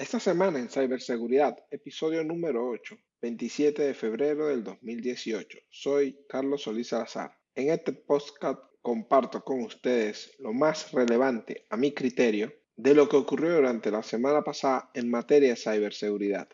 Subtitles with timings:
[0.00, 5.58] Esta semana en Ciberseguridad, episodio número 8, 27 de febrero del 2018.
[5.68, 7.36] Soy Carlos Solís Salazar.
[7.54, 13.18] En este podcast comparto con ustedes lo más relevante a mi criterio de lo que
[13.18, 16.48] ocurrió durante la semana pasada en materia de ciberseguridad.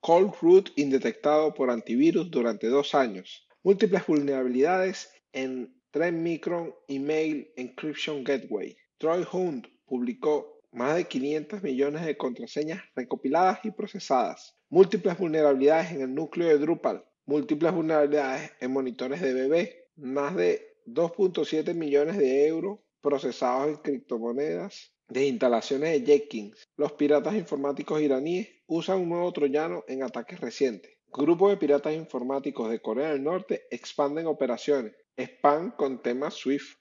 [0.00, 3.48] Cold root indetectado por antivirus durante dos años.
[3.62, 8.76] Múltiples vulnerabilidades en Trend Micron Email Encryption Gateway.
[8.98, 14.56] Troy Hunt publicó más de 500 millones de contraseñas recopiladas y procesadas.
[14.68, 17.04] Múltiples vulnerabilidades en el núcleo de Drupal.
[17.26, 19.88] Múltiples vulnerabilidades en monitores de bebé.
[19.96, 26.68] Más de 2.7 millones de euros procesados en criptomonedas de instalaciones de Jenkins.
[26.76, 30.92] Los piratas informáticos iraníes usan un nuevo troyano en ataques recientes.
[31.12, 34.94] Grupo de piratas informáticos de Corea del Norte expanden operaciones.
[35.16, 36.78] Spam con temas SWIFT.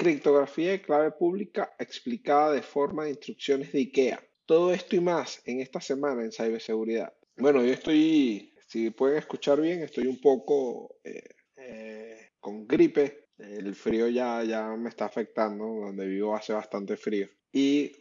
[0.00, 4.26] Criptografía de clave pública explicada de forma de instrucciones de IKEA.
[4.46, 7.12] Todo esto y más en esta semana en ciberseguridad.
[7.36, 13.28] Bueno, yo estoy, si pueden escuchar bien, estoy un poco eh, eh, con gripe.
[13.36, 17.28] El frío ya, ya me está afectando, donde vivo hace bastante frío.
[17.52, 17.92] Y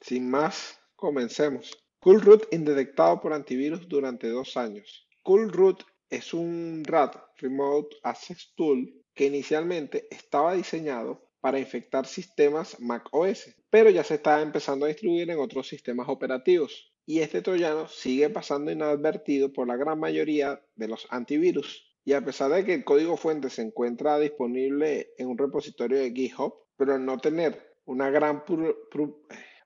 [0.00, 1.70] sin más, comencemos.
[2.00, 5.06] Cool Root indetectado por antivirus durante dos años.
[5.22, 12.80] Cool Root es un RAT, Remote Access Tool, que inicialmente estaba diseñado para infectar sistemas
[12.80, 16.92] Mac OS, pero ya se está empezando a distribuir en otros sistemas operativos.
[17.06, 21.88] Y este troyano sigue pasando inadvertido por la gran mayoría de los antivirus.
[22.04, 26.10] Y a pesar de que el código fuente se encuentra disponible en un repositorio de
[26.10, 28.42] GitHub, pero al no tener una gran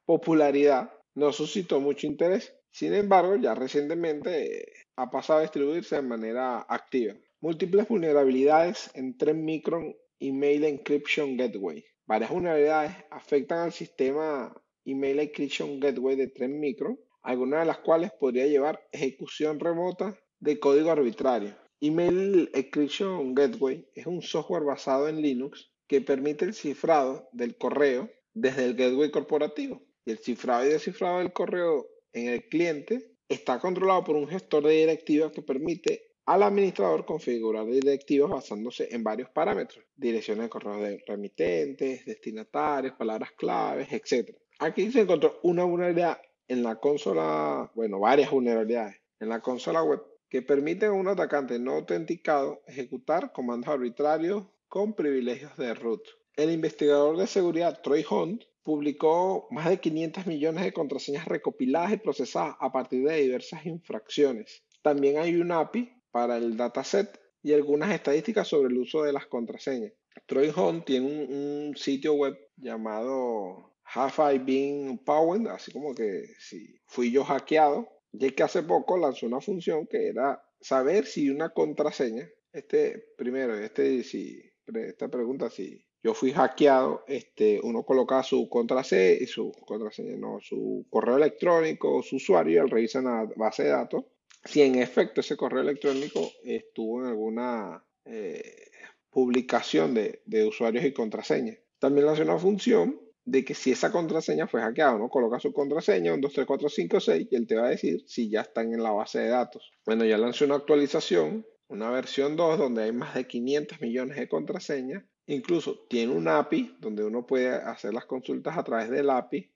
[0.05, 2.55] popularidad, no suscitó mucho interés.
[2.71, 7.15] Sin embargo, ya recientemente eh, ha pasado a distribuirse de manera activa.
[7.41, 11.85] Múltiples vulnerabilidades en 3 Micron Email Encryption Gateway.
[12.07, 14.55] Varias vulnerabilidades afectan al sistema
[14.85, 20.61] Email Encryption Gateway de 3 Micron, algunas de las cuales podría llevar ejecución remota de
[20.61, 21.57] código arbitrario.
[21.81, 28.11] Email Encryption Gateway es un software basado en Linux que permite el cifrado del correo
[28.35, 29.83] desde el gateway corporativo.
[30.05, 34.65] Y el cifrado y descifrado del correo en el cliente está controlado por un gestor
[34.65, 40.81] de directivas que permite al administrador configurar directivas basándose en varios parámetros, direcciones de correos
[40.81, 44.37] de remitentes, destinatarios, palabras claves, etc.
[44.61, 50.03] Aquí se encontró una vulnerabilidad en la consola, bueno, varias vulnerabilidades en la consola web
[50.29, 56.03] que permiten a un atacante no autenticado ejecutar comandos arbitrarios con privilegios de root.
[56.37, 61.97] El investigador de seguridad Troy Hunt publicó más de 500 millones de contraseñas recopiladas y
[61.97, 64.63] procesadas a partir de diversas infracciones.
[64.81, 69.27] También hay un API para el dataset y algunas estadísticas sobre el uso de las
[69.27, 69.93] contraseñas.
[70.27, 76.79] Troy Hunt tiene un, sitio web llamado Have I Been Powered, así como que si
[76.87, 81.51] fui yo hackeado, ya que hace poco lanzó una función que era saber si una
[81.51, 88.49] contraseña, este primero, este si esta pregunta, si yo fui hackeado, este, uno coloca su
[88.49, 93.71] contraseña, su contraseña, no, su correo electrónico, su usuario, y él revisa la base de
[93.71, 94.05] datos.
[94.45, 98.71] Si en efecto ese correo electrónico estuvo en alguna eh,
[99.11, 101.59] publicación de, usuarios y contraseñas.
[101.79, 105.09] También hace una función de que si esa contraseña fue hackeada, ¿no?
[105.09, 108.03] Coloca su contraseña, 1, 2, 3, 4, 5, 6, y él te va a decir
[108.07, 109.71] si ya están en la base de datos.
[109.85, 114.29] Bueno, ya lancé una actualización una versión 2 donde hay más de 500 millones de
[114.29, 115.05] contraseñas.
[115.27, 119.49] Incluso tiene un API donde uno puede hacer las consultas a través del API.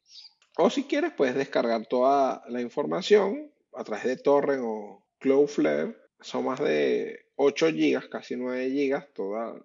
[0.56, 5.96] O si quieres, puedes descargar toda la información a través de Torrent o Cloudflare.
[6.20, 9.60] Son más de 8 GB, casi 9 GB, todas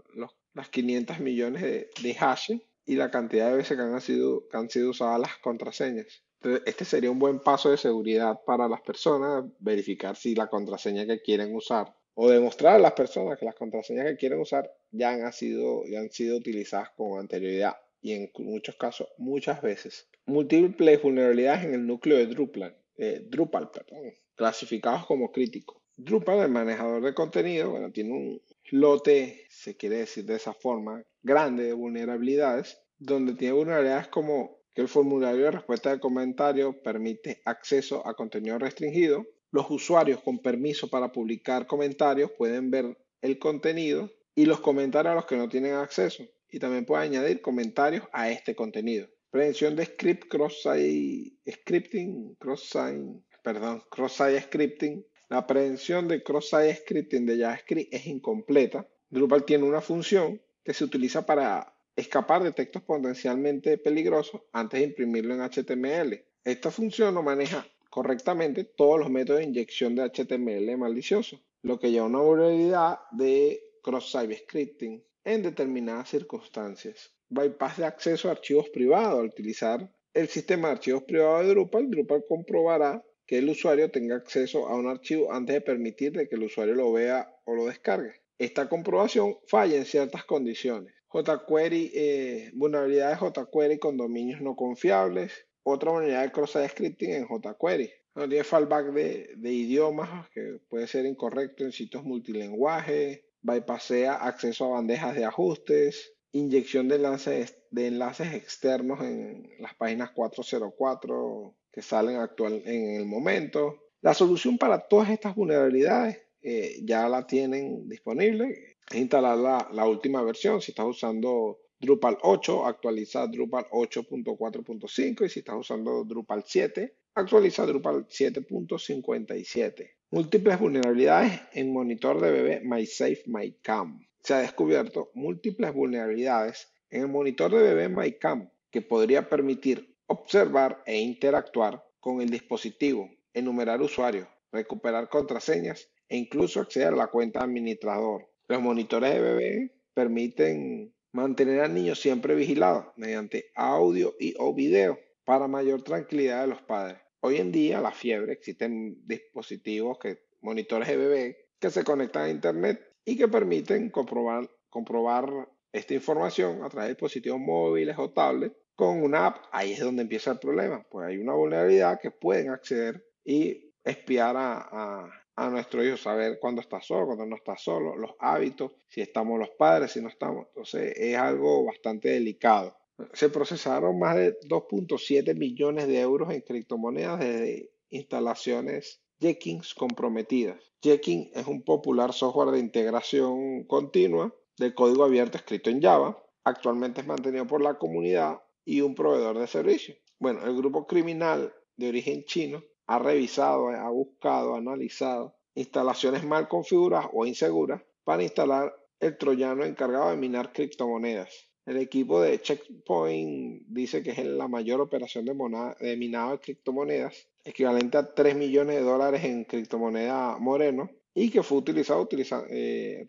[0.54, 4.58] las 500 millones de, de hashes y la cantidad de veces que han, sido, que
[4.58, 6.24] han sido usadas las contraseñas.
[6.42, 11.06] Entonces, este sería un buen paso de seguridad para las personas, verificar si la contraseña
[11.06, 15.12] que quieren usar o demostrar a las personas que las contraseñas que quieren usar ya
[15.12, 20.10] han sido, ya han sido utilizadas con anterioridad y en muchos casos muchas veces.
[20.26, 25.82] Múltiples vulnerabilidades en el núcleo de Drupal, eh, Drupal perdón, clasificados como críticos.
[25.96, 28.42] Drupal, el manejador de contenido, bueno, tiene un
[28.72, 34.82] lote, se quiere decir de esa forma, grande de vulnerabilidades, donde tiene vulnerabilidades como que
[34.82, 40.90] el formulario de respuesta de comentarios permite acceso a contenido restringido, los usuarios con permiso
[40.90, 45.74] para publicar comentarios pueden ver el contenido y los comentarios a los que no tienen
[45.74, 46.24] acceso.
[46.52, 49.08] Y también pueden añadir comentarios a este contenido.
[49.32, 55.06] Prevención de script cross-site scripting, cross-site, perdón, cross-site scripting.
[55.30, 58.88] La prevención de cross-site scripting de JavaScript es incompleta.
[59.08, 64.88] Drupal tiene una función que se utiliza para escapar de textos potencialmente peligrosos antes de
[64.88, 66.26] imprimirlo en HTML.
[66.44, 71.92] Esta función no maneja correctamente todos los métodos de inyección de HTML malicioso, lo que
[71.92, 77.14] lleva a una vulnerabilidad de cross-site scripting en determinadas circunstancias.
[77.30, 79.20] Bypass de acceso a archivos privados.
[79.20, 84.16] Al utilizar el sistema de archivos privados de Drupal, Drupal comprobará que el usuario tenga
[84.16, 88.14] acceso a un archivo antes de permitir que el usuario lo vea o lo descargue.
[88.40, 90.94] Esta comprobación falla en ciertas condiciones.
[91.10, 95.46] jQuery, eh, vulnerabilidad de jQuery con dominios no confiables.
[95.62, 97.92] Otra vulnerabilidad de cross-site scripting en jQuery.
[98.16, 103.24] No tiene fallback de, idiomas que puede ser incorrecto en sitios multilingüe.
[103.42, 111.82] Bypassea acceso a bandejas de ajustes inyección de enlaces, externos en las páginas 404 que
[111.82, 113.78] salen actual en el momento.
[114.02, 118.78] La solución para todas estas vulnerabilidades eh, ya la tienen disponible.
[118.90, 120.62] Es instalar la, la, última versión.
[120.62, 127.66] Si estás usando Drupal 8, actualiza Drupal 8.4.5 y si estás usando Drupal 7, actualiza
[127.66, 129.92] Drupal 7.57.
[130.12, 137.08] Múltiples vulnerabilidades en monitor de bebé MySafe MyCam se ha descubierto múltiples vulnerabilidades en el
[137.08, 144.28] monitor de bebé MyCam que podría permitir observar e interactuar con el dispositivo, enumerar usuarios,
[144.52, 148.30] recuperar contraseñas e incluso acceder a la cuenta administrador.
[148.48, 155.00] Los monitores de bebé permiten mantener al niño siempre vigilado mediante audio y o video
[155.24, 157.00] para mayor tranquilidad de los padres.
[157.22, 162.30] Hoy en día, la fiebre, existen dispositivos que monitores de bebé que se conectan a
[162.30, 168.56] internet y que permiten comprobar, comprobar esta información a través de dispositivos móviles o tablets
[168.76, 169.46] con una app.
[169.52, 174.36] Ahí es donde empieza el problema, pues hay una vulnerabilidad que pueden acceder y espiar
[174.38, 179.02] a, a, nuestro hijo, saber cuándo está solo, cuándo no está solo, los hábitos, si
[179.02, 180.46] estamos los padres, si no estamos.
[180.50, 182.78] Entonces es algo bastante delicado.
[183.14, 190.62] Se procesaron más de 2.7 millones de euros en criptomonedas desde instalaciones Jenkins comprometidas.
[190.82, 196.18] Jenkins es un popular software de integración continua de código abierto escrito en Java.
[196.46, 199.98] Actualmente es mantenido por la comunidad y un proveedor de servicios.
[200.20, 206.48] Bueno, el grupo criminal de origen chino ha revisado, ha buscado, ha analizado instalaciones mal
[206.48, 211.49] configuradas o inseguras para instalar el troyano encargado de minar criptomonedas.
[211.70, 215.36] El equipo de Checkpoint dice que es la mayor operación de,
[215.80, 221.44] de minado de criptomonedas equivalente a 3 millones de dólares en criptomoneda Moreno y que
[221.44, 222.10] fue utilizado,
[222.50, 223.06] eh,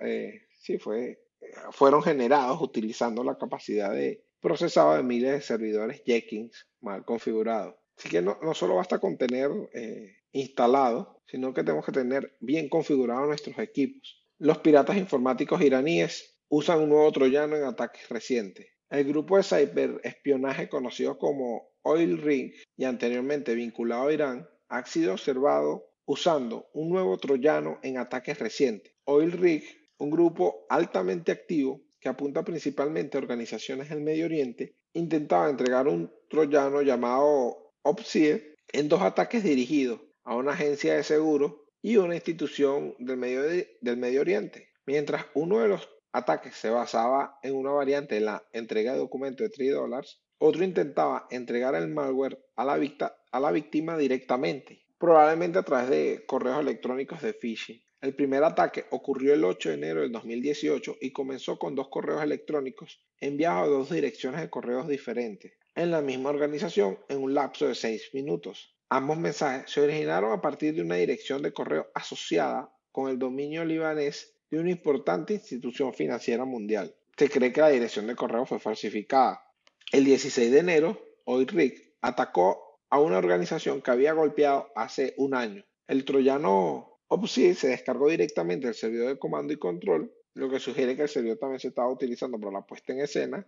[0.00, 1.22] eh, sí, fue,
[1.70, 7.76] fueron generados utilizando la capacidad de procesado de miles de servidores Jenkins mal configurados.
[7.96, 12.36] Así que no, no solo basta con tener eh, instalado, sino que tenemos que tener
[12.40, 14.26] bien configurados nuestros equipos.
[14.38, 18.66] Los piratas informáticos iraníes usan un nuevo troyano en ataques recientes.
[18.90, 25.12] El grupo de ciberespionaje conocido como Oil Rig y anteriormente vinculado a Irán, ha sido
[25.12, 28.92] observado usando un nuevo troyano en ataques recientes.
[29.04, 29.62] Oil Rig,
[29.98, 36.12] un grupo altamente activo que apunta principalmente a organizaciones del Medio Oriente, intentaba entregar un
[36.28, 42.96] troyano llamado OPSIE en dos ataques dirigidos a una agencia de seguros y una institución
[42.98, 44.70] del Medio Oriente.
[44.84, 49.44] Mientras uno de los ataques se basaba en una variante de la entrega de documentos
[49.44, 52.78] de 3 dólares, otro intentaba entregar el malware a la,
[53.32, 57.82] a la víctima directamente, probablemente a través de correos electrónicos de phishing.
[58.00, 62.22] El primer ataque ocurrió el 8 de enero del 2018 y comenzó con dos correos
[62.22, 67.68] electrónicos enviados a dos direcciones de correos diferentes en la misma organización en un lapso
[67.68, 68.74] de 6 minutos.
[68.88, 73.64] Ambos mensajes se originaron a partir de una dirección de correo asociada con el dominio
[73.64, 76.94] libanés de una importante institución financiera mundial.
[77.16, 79.42] Se cree que la dirección de correo fue falsificada.
[79.92, 85.64] El 16 de enero, Rick atacó a una organización que había golpeado hace un año.
[85.86, 90.96] El troyano OPSI se descargó directamente del servidor de comando y control, lo que sugiere
[90.96, 93.46] que el servidor también se estaba utilizando para la puesta en escena.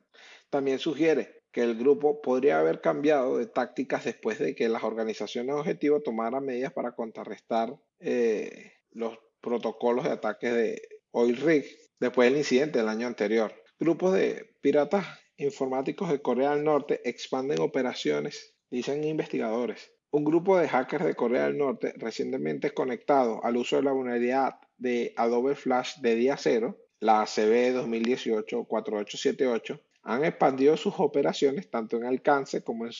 [0.50, 5.54] También sugiere que el grupo podría haber cambiado de tácticas después de que las organizaciones
[5.54, 10.82] objetivos tomaran medidas para contrarrestar eh, los protocolos de ataque de
[11.12, 11.66] Oil Rig
[12.00, 13.52] después del incidente del año anterior.
[13.78, 19.92] Grupos de piratas informáticos de Corea del Norte expanden operaciones, dicen investigadores.
[20.10, 24.54] Un grupo de hackers de Corea del Norte recientemente conectado al uso de la vulnerabilidad
[24.76, 32.04] de Adobe Flash de día cero, la ACB 2018-4878, han expandido sus operaciones tanto en
[32.04, 32.92] alcance como en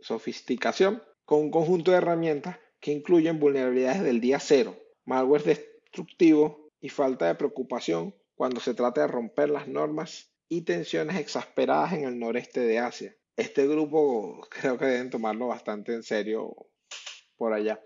[0.00, 6.88] sofisticación con un conjunto de herramientas que incluyen vulnerabilidades del día cero, malware destructivo y
[6.88, 12.18] falta de preocupación cuando se trata de romper las normas y tensiones exasperadas en el
[12.18, 13.14] noreste de Asia.
[13.36, 16.54] Este grupo creo que deben tomarlo bastante en serio
[17.36, 17.80] por allá.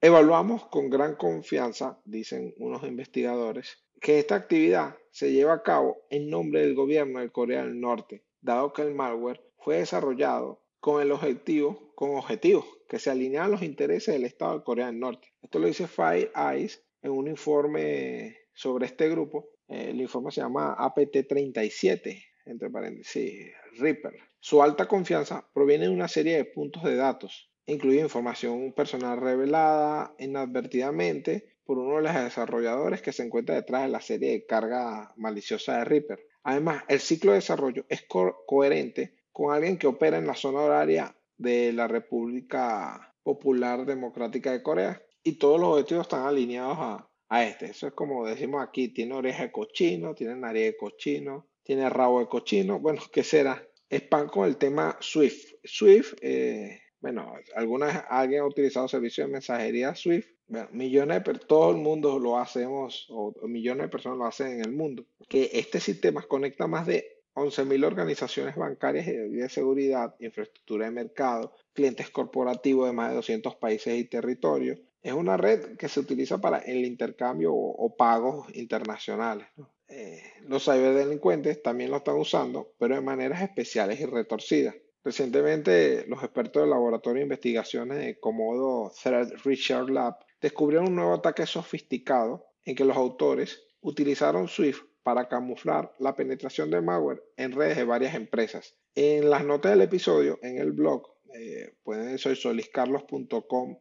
[0.00, 6.30] Evaluamos con gran confianza, dicen unos investigadores, que esta actividad se lleva a cabo en
[6.30, 11.10] nombre del gobierno de Corea del Norte, dado que el malware fue desarrollado con el
[11.10, 15.32] objetivo, con objetivos que se alinean los intereses del Estado de Corea del Norte.
[15.42, 19.50] Esto lo dice Fire Eyes en un informe sobre este grupo.
[19.68, 24.14] El informe se llama APT37, entre paréntesis, Reaper.
[24.40, 30.12] Su alta confianza proviene de una serie de puntos de datos, incluye información personal revelada
[30.18, 35.12] inadvertidamente por uno de los desarrolladores que se encuentra detrás de la serie de carga
[35.16, 36.26] maliciosa de Reaper.
[36.42, 41.14] Además, el ciclo de desarrollo es coherente con alguien que opera en la zona horaria
[41.36, 47.44] de la República Popular Democrática de Corea y todos los objetivos están alineados a, a
[47.44, 47.66] este.
[47.66, 52.20] Eso es como decimos aquí, tiene oreja de cochino, tiene nariz de cochino, tiene rabo
[52.20, 52.78] de cochino.
[52.80, 53.62] Bueno, ¿qué será?
[53.90, 55.54] Spam con el tema Swift.
[55.64, 60.26] Swift, eh, bueno, alguna, alguien ha utilizado servicios de mensajería Swift.
[60.72, 64.72] Millones de todo el mundo lo hacemos, o millones de personas lo hacen en el
[64.72, 65.04] mundo.
[65.28, 72.10] Que este sistema conecta más de 11.000 organizaciones bancarias de seguridad, infraestructura de mercado, clientes
[72.10, 74.78] corporativos de más de 200 países y territorios.
[75.02, 79.46] Es una red que se utiliza para el intercambio o, pagos internacionales.
[79.88, 84.74] Eh, los ciberdelincuentes también lo están usando, pero de maneras especiales y retorcidas.
[85.04, 91.14] Recientemente, los expertos del Laboratorio de Investigaciones de Comodo Threat Research Lab descubrieron un nuevo
[91.14, 97.52] ataque sofisticado en que los autores utilizaron Swift para camuflar la penetración de malware en
[97.52, 98.76] redes de varias empresas.
[98.94, 103.78] En las notas del episodio, en el blog, eh, pueden soy soliscarlos.com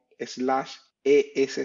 [1.08, 1.60] slash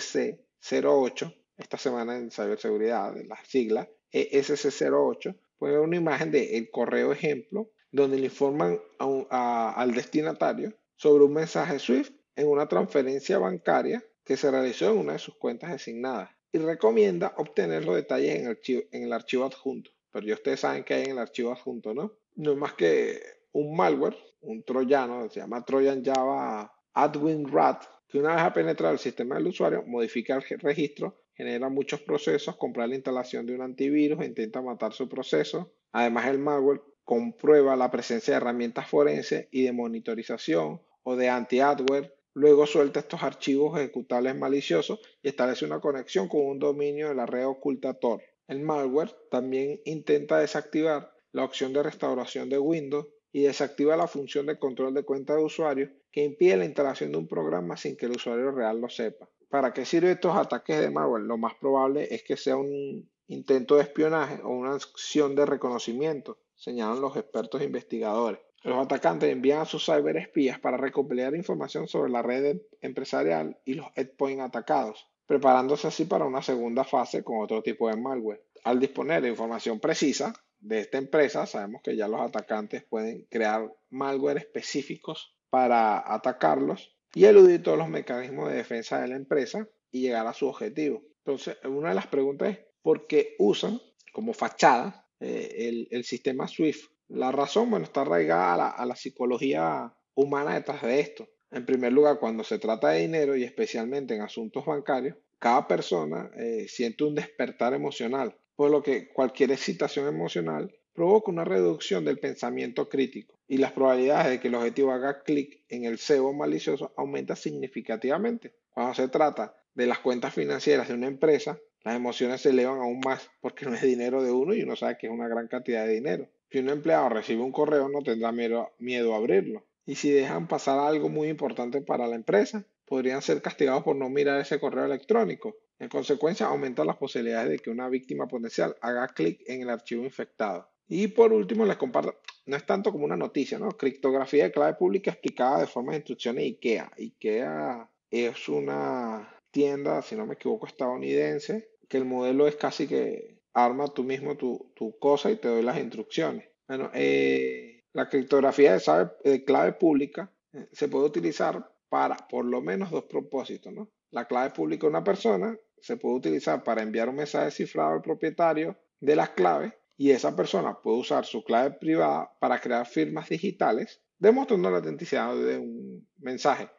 [0.72, 7.12] ESC08, esta semana en ciberseguridad, de la sigla ESC08, pueden ver una imagen del correo
[7.12, 14.36] ejemplo donde le informan al destinatario sobre un mensaje SWIFT en una transferencia bancaria que
[14.36, 18.82] se realizó en una de sus cuentas designadas y recomienda obtener los detalles en, archivo,
[18.92, 19.90] en el archivo adjunto.
[20.10, 22.12] Pero ya ustedes saben que hay en el archivo adjunto, ¿no?
[22.36, 23.20] No es más que
[23.52, 28.92] un malware, un troyano, se llama Trojan Java Adwin Rat, que una vez ha penetrado
[28.92, 33.62] el sistema del usuario, modifica el registro, genera muchos procesos, compra la instalación de un
[33.62, 35.72] antivirus intenta matar su proceso.
[35.92, 42.14] Además, el malware comprueba la presencia de herramientas forenses y de monitorización o de anti-adware
[42.34, 47.26] Luego suelta estos archivos ejecutables maliciosos y establece una conexión con un dominio de la
[47.26, 48.22] red oculta Tor.
[48.48, 54.46] El malware también intenta desactivar la opción de restauración de Windows y desactiva la función
[54.46, 58.06] de control de cuenta de usuario que impide la instalación de un programa sin que
[58.06, 59.28] el usuario real lo sepa.
[59.48, 61.24] ¿Para qué sirven estos ataques de malware?
[61.24, 66.38] Lo más probable es que sea un intento de espionaje o una acción de reconocimiento,
[66.54, 68.40] señalan los expertos investigadores.
[68.62, 73.86] Los atacantes envían a sus cyberespías para recopilar información sobre la red empresarial y los
[73.96, 78.44] endpoints atacados, preparándose así para una segunda fase con otro tipo de malware.
[78.64, 80.32] Al disponer de información precisa
[80.62, 87.24] de esta empresa, sabemos que ya los atacantes pueden crear malware específicos para atacarlos y
[87.24, 91.02] eludir todos los mecanismos de defensa de la empresa y llegar a su objetivo.
[91.18, 93.80] Entonces, una de las preguntas es por qué usan
[94.12, 99.92] como fachada eh, el, el sistema SWIFT la razón, bueno, está arraigada a la, psicología
[100.14, 101.28] humana detrás de esto.
[101.50, 106.30] En primer lugar, cuando se trata de dinero y especialmente en asuntos bancarios, cada persona
[106.36, 112.18] eh, siente un despertar emocional, por lo que cualquier excitación emocional provoca una reducción del
[112.18, 116.92] pensamiento crítico y las probabilidades de que el objetivo haga clic en el cebo malicioso
[116.96, 118.54] aumenta significativamente.
[118.70, 123.00] Cuando se trata de las cuentas financieras de una empresa, las emociones se elevan aún
[123.04, 125.86] más porque no es dinero de uno y uno sabe que es una gran cantidad
[125.86, 126.28] de dinero.
[126.50, 129.66] Si un empleado recibe un correo no tendrá miedo, a abrirlo.
[129.84, 134.10] Y si dejan pasar algo muy importante para la empresa, podrían ser castigados por no
[134.10, 135.56] mirar ese correo electrónico.
[135.78, 140.04] En consecuencia, aumentan las posibilidades de que una víctima potencial haga clic en el archivo
[140.04, 140.68] infectado.
[140.88, 143.70] Y por último, les comparto, no es tanto como una noticia, ¿no?
[143.70, 146.92] Criptografía de clave pública explicada de forma de instrucciones IKEA.
[146.98, 153.38] IKEA es una tienda, si no me equivoco, estadounidense, que el modelo es casi que
[153.54, 154.70] arma tú mismo tu,
[155.00, 156.44] cosa y te doy las instrucciones.
[156.68, 158.76] Bueno, eh, la criptografía
[159.24, 163.70] de, clave pública eh, se puede utilizar para por lo menos dos propósitos.
[163.70, 163.90] ¿no?
[164.12, 168.00] La clave pública de una persona se puede utilizar para enviar un mensaje cifrado al
[168.00, 173.28] propietario de las claves y esa persona puede usar su clave privada para crear firmas
[173.28, 176.70] digitales demostrando la autenticidad de un mensaje.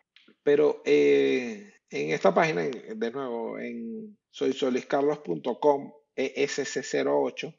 [0.42, 7.56] Pero eh, en esta página, de nuevo, en soysoliscarlos.com ESC08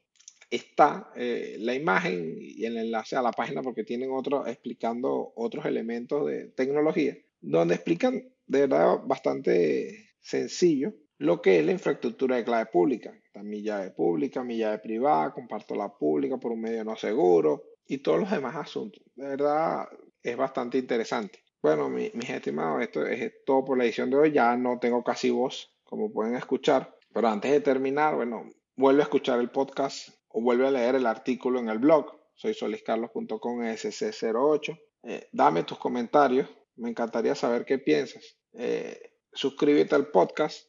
[0.50, 5.66] está eh, la imagen y el enlace a la página porque tienen otro explicando otros
[5.66, 7.16] elementos de tecnología
[7.50, 13.14] donde explican de verdad bastante sencillo lo que es la infraestructura de clave pública.
[13.24, 17.62] Está mi llave pública, mi llave privada, comparto la pública por un medio no seguro
[17.86, 19.02] y todos los demás asuntos.
[19.14, 19.88] De verdad
[20.22, 21.40] es bastante interesante.
[21.62, 24.32] Bueno, mis estimados, esto es todo por la edición de hoy.
[24.32, 26.94] Ya no tengo casi voz, como pueden escuchar.
[27.12, 31.06] Pero antes de terminar, bueno, vuelve a escuchar el podcast o vuelve a leer el
[31.06, 32.12] artículo en el blog.
[32.34, 34.78] Soy soliscarlos.com SC08.
[35.04, 36.48] Eh, dame tus comentarios.
[36.76, 38.36] Me encantaría saber qué piensas.
[38.52, 40.68] Eh, suscríbete al podcast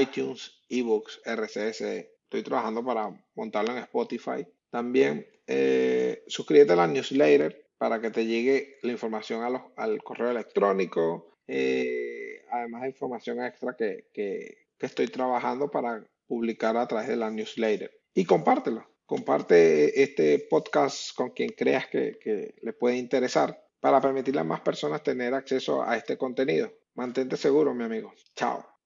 [0.00, 1.80] iTunes, eBooks, RCS.
[1.80, 4.46] Estoy trabajando para montarlo en Spotify.
[4.70, 11.38] También eh, suscríbete a la newsletter para que te llegue la información al correo electrónico.
[11.46, 17.90] además de información extra que, que estoy trabajando para publicar a través de la newsletter.
[18.14, 18.86] Y compártelo.
[19.06, 25.02] Comparte este podcast con quien creas que, le puede interesar para permitirle a más personas
[25.02, 26.72] tener acceso a este contenido.
[26.94, 28.12] Mantente seguro, mi amigo.
[28.34, 28.77] Chao.